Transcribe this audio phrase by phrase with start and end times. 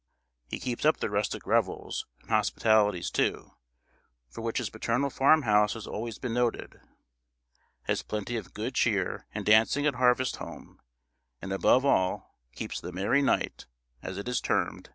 [0.47, 3.51] He keeps up the rustic revels, and hospitalities too,
[4.31, 6.81] for which his paternal farm house has always been noted;
[7.83, 10.81] has plenty of good cheer and dancing at harvest home,
[11.39, 13.67] and above all, keeps the "merry night,"[A]
[14.07, 14.89] as it is termed, at Christmas.